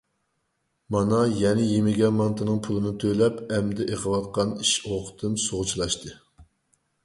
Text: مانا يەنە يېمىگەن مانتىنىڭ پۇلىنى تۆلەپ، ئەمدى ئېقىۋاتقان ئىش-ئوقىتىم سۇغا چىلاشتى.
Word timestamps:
مانا 0.95 1.19
يەنە 1.41 1.67
يېمىگەن 1.71 2.15
مانتىنىڭ 2.21 2.63
پۇلىنى 2.69 2.95
تۆلەپ، 3.05 3.39
ئەمدى 3.59 3.89
ئېقىۋاتقان 3.93 4.59
ئىش-ئوقىتىم 4.67 5.41
سۇغا 5.47 5.73
چىلاشتى. 5.75 6.19